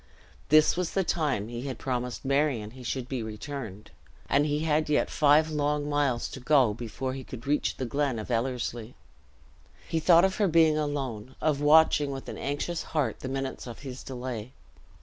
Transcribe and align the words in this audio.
This 0.49 0.75
was 0.75 0.93
the 0.93 1.03
time 1.03 1.47
he 1.47 1.67
had 1.67 1.77
promised 1.77 2.25
Marion 2.25 2.71
he 2.71 2.81
should 2.81 3.07
be 3.07 3.21
returned, 3.21 3.91
and 4.27 4.47
he 4.47 4.61
had 4.61 4.89
yet 4.89 5.11
five 5.11 5.51
long 5.51 5.87
miles 5.87 6.27
to 6.29 6.39
go, 6.39 6.73
before 6.73 7.13
he 7.13 7.23
could 7.23 7.45
reach 7.45 7.77
the 7.77 7.85
glen 7.85 8.17
of 8.17 8.31
Ellerslie; 8.31 8.95
he 9.87 9.99
thought 9.99 10.25
of 10.25 10.37
her 10.37 10.47
being 10.47 10.75
alone 10.75 11.35
of 11.39 11.61
watching, 11.61 12.09
with 12.09 12.27
an 12.29 12.37
anxious 12.39 12.81
heart, 12.81 13.19
the 13.19 13.29
minutes 13.29 13.67
of 13.67 13.81
his 13.81 14.01
delay. 14.01 14.53